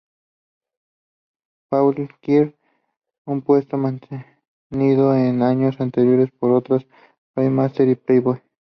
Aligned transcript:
Pauli 1.69 2.09
Girl, 2.23 2.55
un 3.27 3.43
puesto 3.43 3.77
mantenido 3.77 5.13
en 5.15 5.43
años 5.43 5.79
anteriores 5.79 6.31
por 6.31 6.49
otras 6.53 6.87
Playmates 7.35 7.85
de 7.87 7.95
"Playboy". 7.97 8.41